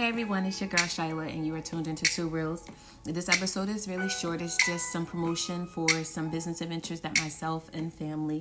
Hey 0.00 0.08
everyone, 0.08 0.46
it's 0.46 0.58
your 0.62 0.70
girl 0.70 0.80
Shyla, 0.80 1.28
and 1.30 1.46
you 1.46 1.54
are 1.54 1.60
tuned 1.60 1.86
into 1.86 2.06
Two 2.06 2.26
Reels. 2.26 2.64
This 3.04 3.28
episode 3.28 3.68
is 3.68 3.86
really 3.86 4.08
short. 4.08 4.40
It's 4.40 4.56
just 4.64 4.90
some 4.90 5.04
promotion 5.04 5.66
for 5.66 5.90
some 6.04 6.30
business 6.30 6.62
adventures 6.62 7.02
that 7.02 7.20
myself 7.20 7.68
and 7.74 7.92
family 7.92 8.40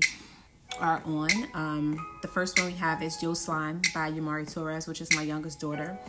are 0.80 1.02
on. 1.05 1.30
Um, 1.54 2.07
the 2.21 2.30
first 2.30 2.57
one 2.57 2.68
we 2.68 2.77
have 2.77 3.04
is 3.04 3.21
Yo 3.21 3.34
Slime 3.34 3.82
by 3.93 4.09
Yamari 4.09 4.50
Torres, 4.50 4.88
which 4.88 5.02
is 5.02 5.14
my 5.14 5.21
youngest 5.21 5.59
daughter. 5.59 6.00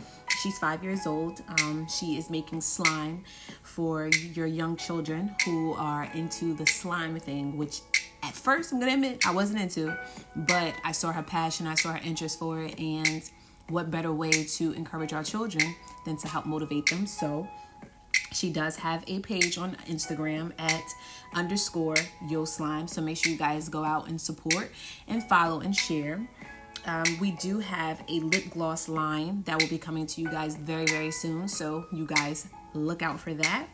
She's 0.41 0.57
five 0.57 0.85
years 0.85 1.05
old. 1.05 1.41
Um, 1.59 1.85
she 1.89 2.15
is 2.15 2.29
making 2.29 2.61
slime 2.61 3.25
for 3.61 4.07
your 4.07 4.47
young 4.47 4.77
children 4.77 5.35
who 5.43 5.73
are 5.73 6.05
into 6.13 6.53
the 6.53 6.65
slime 6.65 7.19
thing, 7.19 7.57
which 7.57 7.81
at 8.23 8.33
first 8.33 8.71
I'm 8.71 8.79
gonna 8.79 8.93
admit 8.93 9.27
I 9.27 9.33
wasn't 9.33 9.59
into, 9.59 9.97
but 10.33 10.73
I 10.85 10.93
saw 10.93 11.11
her 11.11 11.23
passion, 11.23 11.67
I 11.67 11.75
saw 11.75 11.91
her 11.91 11.99
interest 12.05 12.39
for 12.39 12.63
it, 12.63 12.79
and 12.79 13.29
what 13.69 13.91
better 13.91 14.11
way 14.11 14.31
to 14.31 14.71
encourage 14.73 15.13
our 15.13 15.23
children 15.23 15.75
than 16.05 16.17
to 16.17 16.27
help 16.27 16.45
motivate 16.45 16.85
them? 16.87 17.07
So 17.07 17.47
she 18.33 18.49
does 18.49 18.75
have 18.77 19.03
a 19.07 19.19
page 19.19 19.57
on 19.57 19.75
Instagram 19.87 20.51
at 20.57 20.83
underscore 21.33 21.95
yo 22.27 22.45
slime. 22.45 22.87
So 22.87 23.01
make 23.01 23.17
sure 23.17 23.31
you 23.31 23.37
guys 23.37 23.69
go 23.69 23.83
out 23.83 24.07
and 24.07 24.19
support 24.19 24.71
and 25.07 25.23
follow 25.23 25.59
and 25.59 25.75
share. 25.75 26.19
Um, 26.85 27.05
we 27.19 27.31
do 27.31 27.59
have 27.59 28.03
a 28.09 28.19
lip 28.19 28.49
gloss 28.49 28.89
line 28.89 29.43
that 29.45 29.61
will 29.61 29.69
be 29.69 29.77
coming 29.77 30.07
to 30.07 30.21
you 30.21 30.29
guys 30.29 30.55
very, 30.55 30.85
very 30.85 31.11
soon. 31.11 31.47
So 31.47 31.85
you 31.91 32.05
guys 32.05 32.47
look 32.73 33.01
out 33.01 33.19
for 33.19 33.33
that. 33.35 33.67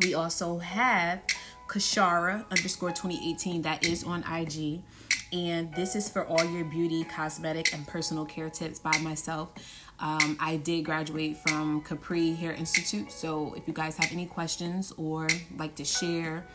We 0.00 0.14
also 0.14 0.58
have 0.58 1.22
KoSharah 1.68 2.50
underscore 2.50 2.90
2018 2.90 3.62
that 3.62 3.86
is 3.86 4.04
on 4.04 4.24
IG. 4.24 4.82
And 5.32 5.74
this 5.74 5.96
is 5.96 6.08
for 6.10 6.26
all 6.26 6.44
your 6.44 6.64
beauty, 6.64 7.04
cosmetic, 7.04 7.72
and 7.72 7.86
personal 7.86 8.26
care 8.26 8.50
tips 8.50 8.78
by 8.78 8.96
myself. 8.98 9.50
Um, 9.98 10.36
I 10.40 10.56
did 10.58 10.84
graduate 10.84 11.38
from 11.38 11.80
Capri 11.82 12.32
Hair 12.32 12.52
Institute. 12.52 13.10
So 13.10 13.54
if 13.56 13.66
you 13.66 13.72
guys 13.72 13.96
have 13.96 14.12
any 14.12 14.26
questions 14.26 14.92
or 14.98 15.28
like 15.56 15.74
to 15.76 15.84
share 15.84 16.46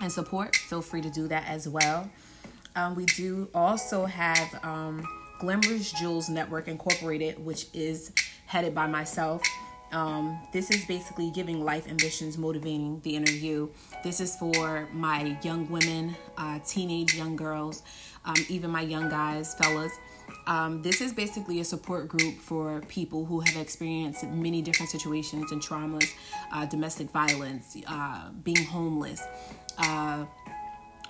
and 0.00 0.10
support, 0.10 0.56
feel 0.56 0.80
free 0.80 1.02
to 1.02 1.10
do 1.10 1.28
that 1.28 1.46
as 1.46 1.68
well. 1.68 2.08
Um, 2.76 2.94
we 2.94 3.04
do 3.06 3.48
also 3.54 4.06
have 4.06 4.64
um, 4.64 5.04
Glamorous 5.40 5.92
Jewels 5.92 6.28
Network 6.28 6.68
Incorporated, 6.68 7.44
which 7.44 7.66
is 7.74 8.12
headed 8.46 8.74
by 8.74 8.86
myself. 8.86 9.42
Um, 9.92 10.38
this 10.52 10.70
is 10.70 10.84
basically 10.84 11.30
giving 11.30 11.64
life 11.64 11.88
ambitions, 11.88 12.38
motivating 12.38 13.00
the 13.00 13.16
interview. 13.16 13.68
This 14.04 14.20
is 14.20 14.36
for 14.36 14.88
my 14.92 15.36
young 15.42 15.68
women, 15.68 16.16
uh, 16.38 16.60
teenage 16.64 17.14
young 17.14 17.36
girls, 17.36 17.82
um, 18.24 18.36
even 18.48 18.70
my 18.70 18.82
young 18.82 19.08
guys, 19.08 19.54
fellas. 19.54 19.92
Um, 20.46 20.82
this 20.82 21.00
is 21.00 21.12
basically 21.12 21.60
a 21.60 21.64
support 21.64 22.08
group 22.08 22.38
for 22.38 22.80
people 22.88 23.24
who 23.24 23.40
have 23.40 23.56
experienced 23.56 24.24
many 24.24 24.62
different 24.62 24.90
situations 24.90 25.50
and 25.52 25.60
traumas, 25.60 26.08
uh, 26.52 26.66
domestic 26.66 27.10
violence, 27.10 27.76
uh, 27.86 28.30
being 28.44 28.64
homeless, 28.64 29.22
uh, 29.78 30.24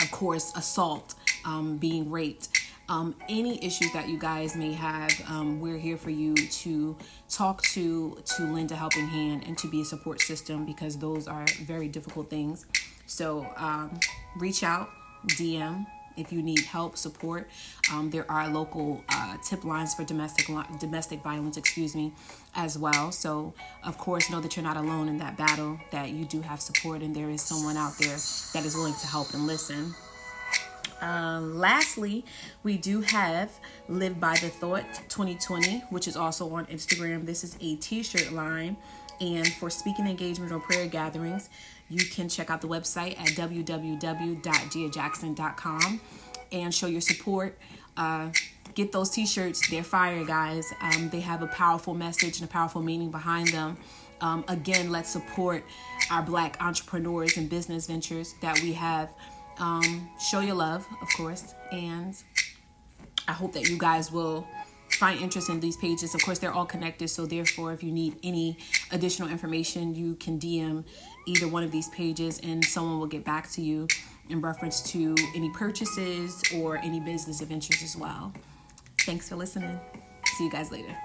of 0.00 0.10
course, 0.10 0.52
assault, 0.56 1.14
um, 1.44 1.76
being 1.76 2.10
raped. 2.10 2.48
Um, 2.90 3.14
any 3.28 3.64
issues 3.64 3.92
that 3.92 4.08
you 4.08 4.18
guys 4.18 4.56
may 4.56 4.72
have, 4.72 5.12
um, 5.28 5.60
we're 5.60 5.78
here 5.78 5.96
for 5.96 6.10
you 6.10 6.34
to 6.34 6.96
talk 7.28 7.62
to, 7.62 8.20
to 8.36 8.42
lend 8.42 8.72
a 8.72 8.76
helping 8.76 9.06
hand, 9.06 9.44
and 9.46 9.56
to 9.58 9.70
be 9.70 9.80
a 9.80 9.84
support 9.84 10.20
system 10.20 10.66
because 10.66 10.98
those 10.98 11.28
are 11.28 11.46
very 11.62 11.86
difficult 11.86 12.28
things. 12.28 12.66
So 13.06 13.46
um, 13.56 14.00
reach 14.36 14.64
out, 14.64 14.90
DM 15.28 15.86
if 16.16 16.32
you 16.32 16.42
need 16.42 16.60
help, 16.60 16.96
support. 16.96 17.48
Um, 17.92 18.10
there 18.10 18.30
are 18.30 18.48
local 18.48 19.02
uh, 19.08 19.36
tip 19.44 19.64
lines 19.64 19.94
for 19.94 20.04
domestic 20.04 20.46
domestic 20.78 21.22
violence, 21.22 21.56
excuse 21.56 21.94
me, 21.94 22.12
as 22.54 22.76
well. 22.76 23.12
So 23.12 23.54
of 23.84 23.98
course, 23.98 24.30
know 24.30 24.40
that 24.40 24.56
you're 24.56 24.64
not 24.64 24.76
alone 24.76 25.08
in 25.08 25.18
that 25.18 25.36
battle. 25.36 25.78
That 25.90 26.10
you 26.10 26.24
do 26.24 26.40
have 26.40 26.60
support, 26.60 27.02
and 27.02 27.14
there 27.14 27.30
is 27.30 27.40
someone 27.42 27.76
out 27.76 27.96
there 27.98 28.16
that 28.52 28.64
is 28.64 28.74
willing 28.74 28.94
to 28.94 29.06
help 29.06 29.32
and 29.34 29.46
listen. 29.46 29.94
Um, 31.00 31.58
lastly, 31.58 32.24
we 32.62 32.76
do 32.76 33.00
have 33.00 33.50
Live 33.88 34.20
by 34.20 34.36
the 34.36 34.48
Thought 34.48 34.84
2020, 35.08 35.80
which 35.90 36.06
is 36.06 36.16
also 36.16 36.48
on 36.54 36.66
Instagram. 36.66 37.26
This 37.26 37.42
is 37.44 37.56
a 37.60 37.76
t 37.76 38.02
shirt 38.02 38.32
line. 38.32 38.76
And 39.20 39.46
for 39.54 39.68
speaking 39.68 40.06
engagement 40.06 40.50
or 40.50 40.60
prayer 40.60 40.86
gatherings, 40.86 41.50
you 41.90 42.04
can 42.06 42.26
check 42.28 42.50
out 42.50 42.62
the 42.62 42.68
website 42.68 43.20
at 43.20 43.28
www.giajackson.com 43.28 46.00
and 46.52 46.74
show 46.74 46.86
your 46.86 47.00
support. 47.00 47.58
Uh, 47.96 48.28
get 48.74 48.92
those 48.92 49.10
t 49.10 49.26
shirts, 49.26 49.68
they're 49.68 49.82
fire, 49.82 50.24
guys. 50.24 50.72
Um, 50.80 51.10
they 51.10 51.18
have 51.20 51.42
a 51.42 51.48
powerful 51.48 51.94
message 51.94 52.40
and 52.40 52.48
a 52.48 52.52
powerful 52.52 52.82
meaning 52.82 53.10
behind 53.10 53.48
them. 53.48 53.76
Um, 54.20 54.44
again, 54.48 54.90
let's 54.90 55.10
support 55.10 55.64
our 56.10 56.22
black 56.22 56.56
entrepreneurs 56.60 57.36
and 57.36 57.48
business 57.48 57.86
ventures 57.86 58.34
that 58.42 58.60
we 58.60 58.72
have 58.74 59.10
um, 59.60 60.08
show 60.18 60.40
your 60.40 60.54
love, 60.54 60.86
of 61.00 61.08
course, 61.16 61.54
and 61.70 62.14
I 63.28 63.32
hope 63.32 63.52
that 63.52 63.68
you 63.68 63.78
guys 63.78 64.10
will 64.10 64.46
find 64.92 65.20
interest 65.20 65.48
in 65.48 65.60
these 65.60 65.76
pages. 65.76 66.14
Of 66.14 66.22
course, 66.22 66.38
they're 66.38 66.52
all 66.52 66.66
connected, 66.66 67.08
so 67.08 67.26
therefore, 67.26 67.72
if 67.72 67.82
you 67.82 67.92
need 67.92 68.16
any 68.22 68.58
additional 68.90 69.28
information, 69.28 69.94
you 69.94 70.16
can 70.16 70.38
DM 70.38 70.84
either 71.26 71.46
one 71.46 71.62
of 71.62 71.70
these 71.70 71.88
pages 71.90 72.40
and 72.40 72.64
someone 72.64 72.98
will 72.98 73.06
get 73.06 73.24
back 73.24 73.50
to 73.52 73.62
you 73.62 73.86
in 74.28 74.40
reference 74.40 74.82
to 74.92 75.14
any 75.34 75.50
purchases 75.50 76.42
or 76.56 76.78
any 76.78 77.00
business 77.00 77.40
adventures 77.40 77.82
as 77.82 77.96
well. 77.96 78.32
Thanks 79.02 79.28
for 79.28 79.36
listening. 79.36 79.78
See 80.36 80.44
you 80.44 80.50
guys 80.50 80.70
later. 80.70 80.96